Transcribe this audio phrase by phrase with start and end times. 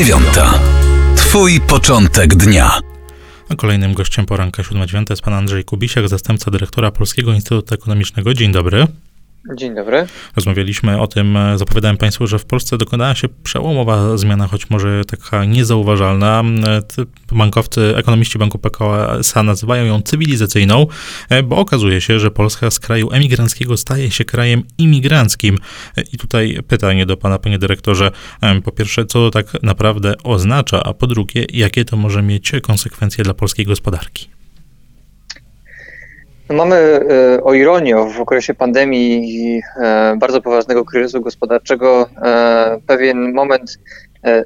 [0.00, 0.60] dziewiąta.
[1.16, 2.80] Twój początek dnia.
[3.48, 8.34] A kolejnym gościem poranka 7.9 jest pan Andrzej Kubisiak, zastępca dyrektora Polskiego Instytutu Ekonomicznego.
[8.34, 8.86] Dzień dobry.
[9.54, 10.06] Dzień dobry.
[10.36, 15.04] Rozmawialiśmy o tym, e, zapowiadałem Państwu, że w Polsce dokonała się przełomowa zmiana, choć może
[15.04, 16.42] taka niezauważalna.
[17.32, 20.86] E, bankowcy, ekonomiści Banku PKO SA nazywają ją cywilizacyjną,
[21.28, 25.58] e, bo okazuje się, że Polska z kraju emigranckiego staje się krajem imigranckim.
[26.12, 28.10] I tutaj pytanie do Pana, Panie Dyrektorze.
[28.64, 33.24] Po pierwsze, co to tak naprawdę oznacza, a po drugie, jakie to może mieć konsekwencje
[33.24, 34.29] dla polskiej gospodarki?
[36.50, 42.80] No mamy e, o ironię w okresie pandemii i e, bardzo poważnego kryzysu gospodarczego e,
[42.86, 43.78] pewien moment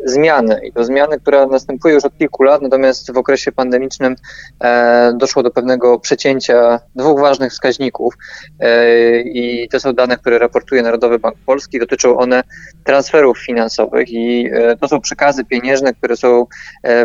[0.04, 0.60] zmiany.
[0.64, 4.16] I to zmiany, która następuje już od kilku lat, natomiast w okresie pandemicznym
[4.60, 8.14] e, doszło do pewnego przecięcia dwóch ważnych wskaźników.
[8.60, 11.78] E, I to są dane, które raportuje Narodowy Bank Polski.
[11.78, 12.42] Dotyczą one
[12.84, 16.46] transferów finansowych i to są przekazy pieniężne, które są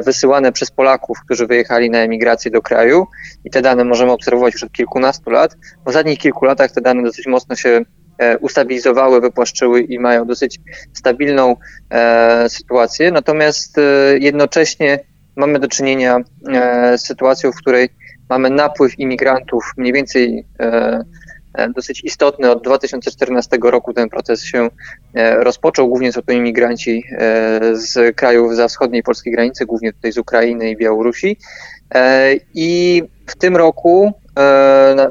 [0.06, 3.08] wysyłane przez Polaków, którzy wyjechali na emigrację do kraju.
[3.46, 5.56] I te dane możemy obserwować już od kilkunastu lat.
[5.86, 7.99] W ostatnich kilku latach te dane dosyć mocno się E,
[8.40, 10.60] ustabilizowały, wypłaszczyły i mają dosyć
[10.94, 11.56] stabilną
[11.90, 13.12] e, sytuację.
[13.12, 13.82] Natomiast e,
[14.20, 15.00] jednocześnie
[15.36, 16.18] mamy do czynienia
[16.98, 17.90] z sytuacją, w której
[18.30, 20.46] mamy napływ imigrantów mniej więcej
[21.76, 22.52] dosyć istotny.
[22.52, 24.70] Od 2014 roku ten proces się
[25.40, 25.88] rozpoczął.
[25.88, 27.04] Głównie są to imigranci
[27.72, 31.38] z krajów za wschodniej polskiej granicy, głównie tutaj z Ukrainy i Białorusi.
[32.54, 34.29] I w tym roku E,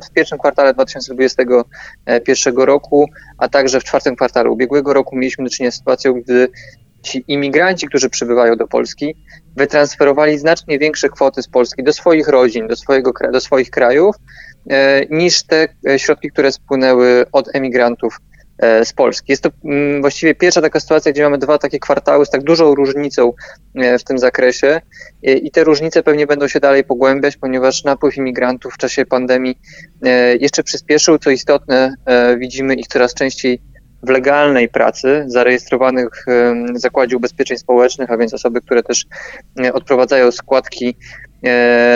[0.06, 5.70] w pierwszym kwartale 2021 roku, a także w czwartym kwartale ubiegłego roku mieliśmy do czynienia
[5.70, 6.48] z sytuacją, gdy
[7.02, 9.14] ci imigranci, którzy przybywają do Polski,
[9.56, 14.16] wytransferowali znacznie większe kwoty z Polski do swoich rodzin, do, swojego, do swoich krajów,
[14.70, 18.37] e, niż te środki, które spłynęły od emigrantów E,
[18.84, 19.32] z Polski.
[19.32, 22.74] Jest to mm, właściwie pierwsza taka sytuacja, gdzie mamy dwa takie kwartały z tak dużą
[22.74, 23.32] różnicą
[23.74, 24.80] e, w tym zakresie
[25.22, 29.58] e, i te różnice pewnie będą się dalej pogłębiać, ponieważ napływ imigrantów w czasie pandemii
[30.40, 31.18] jeszcze przyspieszył.
[31.18, 31.94] Co istotne,
[32.38, 33.60] widzimy ich coraz częściej
[34.02, 36.24] w legalnej pracy, zarejestrowanych
[36.74, 39.04] w Zakładzie Ubezpieczeń Społecznych, a więc osoby, które też
[39.72, 40.96] odprowadzają składki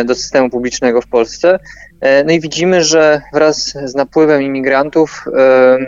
[0.04, 1.58] do systemu publicznego w Polsce.
[2.24, 5.78] No i widzimy, że wraz z napływem imigrantów E,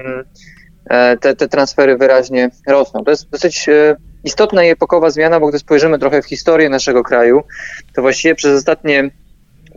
[1.20, 3.04] te, te transfery wyraźnie rosną.
[3.04, 7.02] To jest dosyć e, istotna i epokowa zmiana, bo gdy spojrzymy trochę w historię naszego
[7.02, 7.42] kraju,
[7.94, 9.10] to właściwie przez ostatnie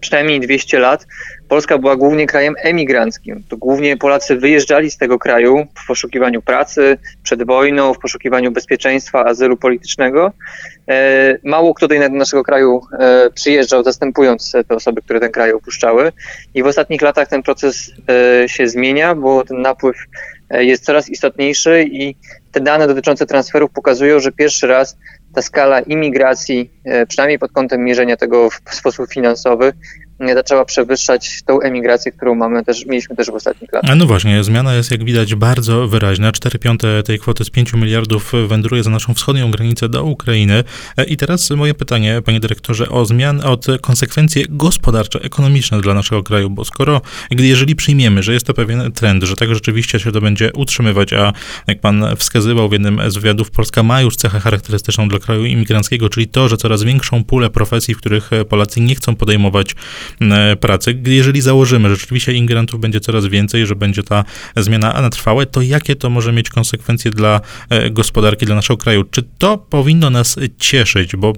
[0.01, 1.07] przynajmniej 200 lat
[1.47, 3.43] Polska była głównie krajem emigranckim.
[3.49, 9.25] To głównie Polacy wyjeżdżali z tego kraju w poszukiwaniu pracy, przed wojną, w poszukiwaniu bezpieczeństwa,
[9.25, 10.31] azylu politycznego.
[10.89, 12.81] E, mało kto do naszego kraju
[13.33, 16.11] przyjeżdżał, zastępując te osoby, które ten kraj opuszczały.
[16.53, 17.91] I w ostatnich latach ten proces
[18.47, 22.15] się zmienia, bo ten napływ E, jest coraz istotniejszy i
[22.51, 24.97] te dane dotyczące transferów pokazują, że pierwszy raz
[25.33, 26.76] ta skala imigracji, e,
[27.07, 29.73] przynajmniej pod kątem mierzenia tego w sposób finansowy,
[30.33, 33.95] zaczęła przewyższać tą emigrację, którą mamy też, mieliśmy też w ostatnich latach.
[33.97, 36.31] No właśnie, zmiana jest jak widać bardzo wyraźna.
[36.31, 40.63] 4 piąte tej kwoty z 5 miliardów wędruje za naszą wschodnią granicę do Ukrainy.
[41.07, 46.49] I teraz moje pytanie, panie dyrektorze, o zmian, o konsekwencje gospodarcze, ekonomiczne dla naszego kraju,
[46.49, 50.21] bo skoro, gdy jeżeli przyjmiemy, że jest to pewien trend, że tak rzeczywiście się to
[50.21, 51.33] będzie utrzymywać, a
[51.67, 56.09] jak pan wskazywał w jednym z wywiadów, Polska ma już cechę charakterystyczną dla kraju imigranckiego,
[56.09, 59.75] czyli to, że coraz większą pulę profesji, w których Polacy nie chcą podejmować
[60.21, 61.01] E, pracy.
[61.05, 64.23] Jeżeli założymy, że rzeczywiście imigrantów będzie coraz więcej, że będzie ta
[64.55, 65.09] zmiana na
[65.51, 69.03] to jakie to może mieć konsekwencje dla e, gospodarki, dla naszego kraju?
[69.03, 71.33] Czy to powinno nas cieszyć, bo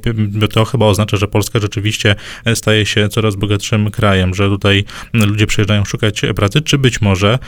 [0.53, 4.83] to chyba oznacza, że Polska rzeczywiście e, staje się coraz bogatszym krajem, że tutaj
[5.13, 7.39] ludzie przyjeżdżają szukać pracy, czy być może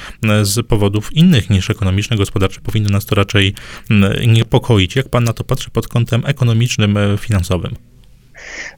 [0.42, 3.54] z powodów innych niż ekonomicznych, gospodarczych powinno nas to raczej
[4.28, 4.96] niepokoić?
[4.96, 7.76] Jak pan na to patrzy pod kątem ekonomicznym, finansowym?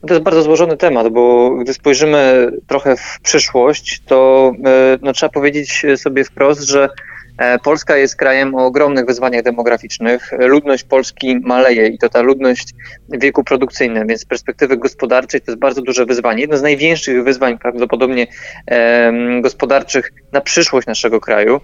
[0.07, 5.29] To jest bardzo złożony temat, bo gdy spojrzymy trochę w przyszłość, to e, no, trzeba
[5.29, 6.89] powiedzieć sobie wprost, że
[7.37, 10.31] e, Polska jest krajem o ogromnych wyzwaniach demograficznych.
[10.39, 12.73] Ludność Polski maleje i to ta ludność
[13.09, 16.41] w wieku produkcyjnym, więc z perspektywy gospodarczej to jest bardzo duże wyzwanie.
[16.41, 18.27] Jedno z największych wyzwań prawdopodobnie
[18.67, 21.61] e, gospodarczych na przyszłość naszego kraju,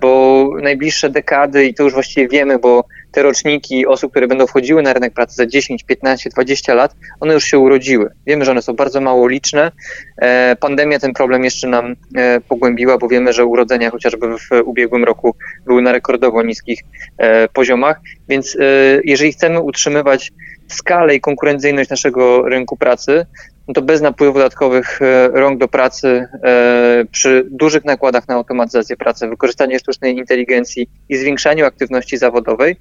[0.00, 4.82] bo najbliższe dekady, i to już właściwie wiemy, bo te roczniki osób, które będą wchodziły
[4.82, 8.10] na rynek pracy za 10, 15, 20 lat, one już się urodziły.
[8.26, 9.72] Wiemy, że one są bardzo mało liczne.
[10.16, 15.04] E, pandemia ten problem jeszcze nam e, pogłębiła, bo wiemy, że urodzenia chociażby w ubiegłym
[15.04, 15.34] roku
[15.66, 16.80] były na rekordowo niskich
[17.18, 18.56] e, poziomach, więc
[19.04, 20.32] jeżeli chcemy utrzymywać
[20.68, 23.26] skalę i konkurencyjność naszego rynku pracy,
[23.68, 28.96] no to bez napływu dodatkowych e, rąk do pracy, e, przy dużych nakładach na automatyzację
[28.96, 32.76] pracy, wykorzystanie sztucznej inteligencji i zwiększaniu aktywności zawodowej,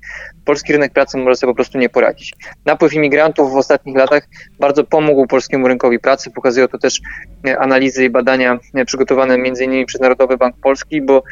[0.45, 2.33] polski rynek pracy może sobie po prostu nie poradzić.
[2.65, 4.27] Napływ imigrantów w ostatnich latach
[4.59, 6.31] bardzo pomógł polskiemu rynkowi pracy.
[6.31, 7.01] Pokazują to też
[7.47, 9.85] e, analizy i badania przygotowane m.in.
[9.85, 11.23] przez Narodowy Bank Polski, bo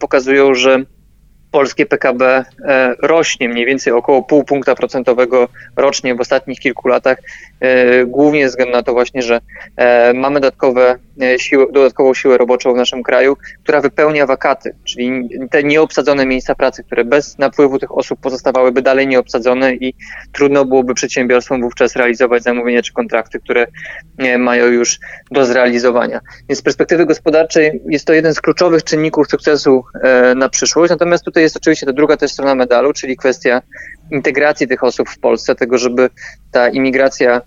[0.00, 0.84] pokazują, że
[1.50, 7.18] polskie PKB e, rośnie mniej więcej około pół punkta procentowego rocznie w ostatnich kilku latach,
[7.60, 9.40] e, głównie ze względu na to właśnie, że
[9.76, 10.98] e, mamy dodatkowe
[11.38, 16.84] siły, dodatkową siłę roboczą w naszym kraju, która wypełnia wakaty, czyli te nieobsadzone miejsca pracy,
[16.84, 19.94] które bez napływu tych osób pozostawałyby dalej nieobsadzone i
[20.32, 23.66] trudno byłoby przedsiębiorstwom wówczas realizować zamówienia czy kontrakty, które
[24.38, 24.98] mają już
[25.30, 26.20] do zrealizowania.
[26.48, 29.84] Więc z perspektywy gospodarczej jest to jeden z kluczowych czynników sukcesu
[30.36, 33.62] na przyszłość, natomiast tutaj jest oczywiście ta druga też strona medalu, czyli kwestia
[34.10, 36.10] integracji tych osób w Polsce, tego, żeby
[36.52, 37.42] ta imigracja e,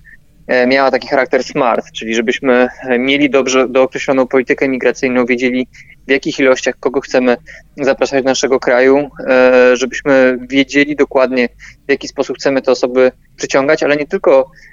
[0.68, 5.68] miała taki charakter smart, czyli żebyśmy e, mieli dobrze dookreśloną politykę migracyjną, wiedzieli
[6.08, 7.38] w jakich ilościach kogo chcemy
[7.78, 11.50] zapraszać do naszego kraju, e, żebyśmy wiedzieli dokładnie
[11.88, 14.52] w jaki sposób chcemy te osoby przyciągać, ale nie tylko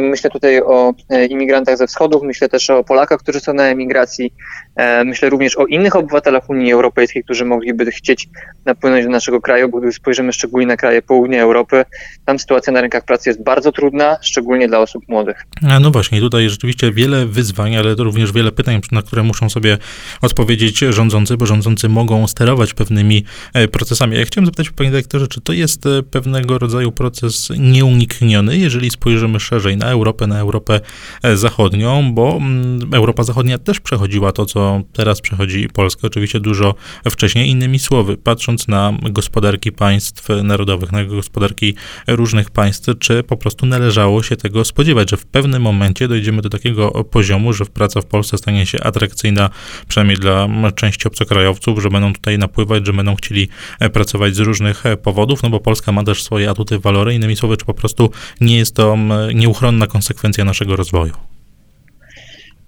[0.00, 4.32] myślę tutaj o e, imigrantach ze wschodu, myślę też o Polakach, którzy są na emigracji.
[4.76, 8.28] E, myślę również o innych obywatelach Unii Europejskiej, którzy mogliby chcieć
[8.64, 11.84] napłynąć do naszego kraju, bo gdy spojrzymy szczególnie na kraje południa Europy,
[12.24, 15.46] tam sytuacja na rynkach pracy jest bardzo trudna, szczególnie dla osób młodych.
[15.80, 19.78] No właśnie, tutaj rzeczywiście wiele wyzwań, ale również wiele pytań, na które muszą sobie
[20.22, 23.24] odpowiedzieć rządzący, bo rządzący mogą sterować pewnymi
[23.72, 24.18] procesami.
[24.18, 29.57] Ja chciałem zapytać, panie dyrektorze, czy to jest pewnego rodzaju proces nieunikniony, jeżeli spojrzymy szerzej
[29.58, 30.80] szerzej na Europę, na Europę
[31.22, 36.74] e, Zachodnią, bo mm, Europa Zachodnia też przechodziła to, co teraz przechodzi Polska, oczywiście dużo
[37.10, 37.50] wcześniej.
[37.50, 41.74] Innymi słowy, patrząc na gospodarki państw narodowych, na gospodarki
[42.06, 46.48] różnych państw, czy po prostu należało się tego spodziewać, że w pewnym momencie dojdziemy do
[46.48, 49.50] takiego poziomu, że praca w Polsce stanie się atrakcyjna,
[49.88, 53.48] przynajmniej dla części obcokrajowców, że będą tutaj napływać, że będą chcieli
[53.80, 57.14] e, pracować z różnych e, powodów, no bo Polska ma też swoje atuty, walory.
[57.14, 58.96] Innymi słowy, czy po prostu nie jest to,
[59.34, 61.14] nie nieuchronna konsekwencja naszego rozwoju.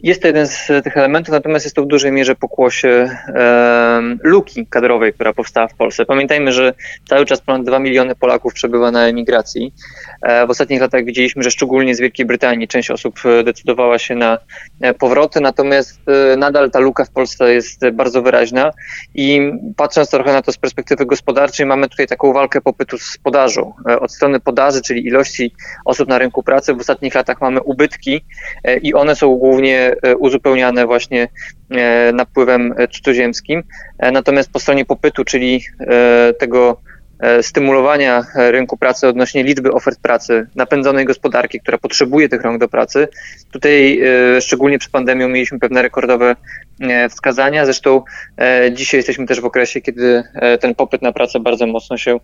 [0.02, 2.88] Jest to jeden z tych elementów, natomiast jest to w dużej mierze pokłosie
[3.28, 6.04] e, luki kadrowej, która powstała w Polsce.
[6.04, 6.74] Pamiętajmy, że
[7.08, 9.74] cały czas ponad 2 miliony Polaków przebywa na emigracji.
[10.22, 14.14] E, w ostatnich latach widzieliśmy, że szczególnie z Wielkiej Brytanii część osób e, decydowała się
[14.14, 14.38] na
[14.80, 16.00] e, powroty, natomiast
[16.32, 18.70] e, nadal ta luka w Polsce jest bardzo wyraźna
[19.14, 23.72] i patrząc trochę na to z perspektywy gospodarczej, mamy tutaj taką walkę popytu z podażą.
[23.88, 25.54] E, od strony podaży, czyli ilości
[25.84, 28.24] osób na rynku pracy, w ostatnich latach mamy ubytki
[28.82, 31.28] i one są głównie E, uzupełniane właśnie
[31.70, 33.62] e, napływem cudzoziemskim.
[33.98, 35.64] E, natomiast po stronie popytu, czyli
[36.38, 36.80] tego
[37.42, 43.08] stymulowania rynku pracy odnośnie liczby ofert pracy, napędzonej gospodarki, która potrzebuje tych rąk do pracy.
[43.50, 44.00] Tutaj
[44.40, 46.69] szczególnie przed pandemią mieliśmy pewne rekordowe E,
[47.10, 47.64] wskazania.
[47.64, 48.02] Zresztą
[48.38, 52.20] e, dzisiaj jesteśmy też w okresie, kiedy e, ten popyt na pracę bardzo mocno się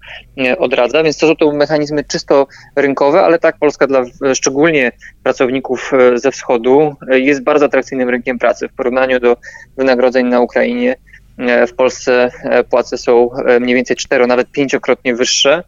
[0.58, 4.04] odradza, więc to są to mechanizmy czysto rynkowe, ale tak Polska dla
[4.34, 4.92] szczególnie
[5.22, 9.36] pracowników ze wschodu jest bardzo atrakcyjnym rynkiem pracy w porównaniu do
[9.76, 11.05] wynagrodzeń na Ukrainie E,
[11.38, 15.62] w Polsce e, płace są e, mniej więcej cztero, nawet pięciokrotnie wyższe.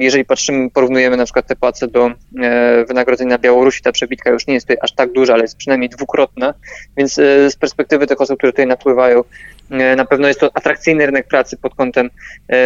[0.00, 2.10] Jeżeli patrzymy, porównujemy na przykład te płace do
[2.88, 5.88] wynagrodzeń na Białorusi, ta przebitka już nie jest tutaj aż tak duża, ale jest przynajmniej
[5.88, 6.54] dwukrotna,
[6.96, 7.14] więc
[7.48, 9.24] z perspektywy tych osób, które tutaj napływają,
[9.96, 12.10] na pewno jest to atrakcyjny rynek pracy pod kątem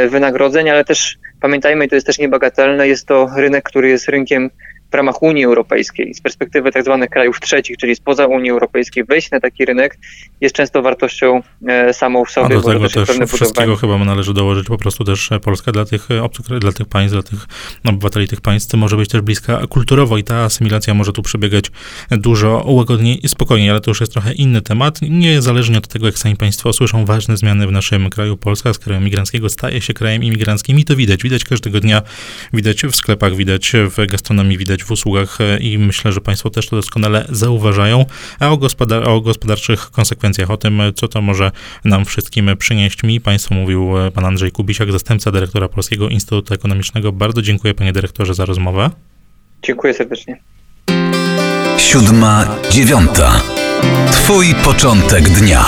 [0.08, 4.50] wynagrodzeń, ale też pamiętajmy, to jest też niebagatelne, jest to rynek, który jest rynkiem
[4.92, 9.30] w ramach Unii Europejskiej, z perspektywy tak zwanych krajów trzecich, czyli spoza Unii Europejskiej, wejść
[9.30, 9.98] na taki rynek
[10.40, 12.46] jest często wartością e, samą w sobie.
[12.46, 16.08] A do tego też, też wszystkiego chyba należy dołożyć po prostu też Polska dla tych
[16.22, 17.46] obcych, dla tych państw, dla tych
[17.84, 21.70] obywateli tych państw może być też bliska kulturowo i ta asymilacja może tu przebiegać
[22.10, 24.98] dużo łagodniej i spokojniej, ale to już jest trochę inny temat.
[25.02, 29.00] Niezależnie od tego, jak sami państwo słyszą ważne zmiany w naszym kraju, Polska z kraju
[29.00, 31.22] imigranckiego staje się krajem imigranckim i to widać.
[31.22, 32.02] Widać każdego dnia,
[32.52, 36.68] widać w sklepach, widać w gastronomii, widać w usługach e, i myślę, że Państwo też
[36.68, 38.04] to doskonale zauważają,
[38.40, 41.50] a o, gospodar o gospodarczych konsekwencjach, o tym, co to może
[41.84, 47.12] nam wszystkim przynieść mi, Państwu mówił e, Pan Andrzej Kubisiak, zastępca dyrektora Polskiego Instytutu Ekonomicznego.
[47.12, 48.90] Bardzo dziękuję Panie Dyrektorze za rozmowę.
[49.62, 50.40] Dziękuję serdecznie.
[51.78, 53.42] Siódma, dziewiąta.
[54.12, 55.64] Twój początek dnia.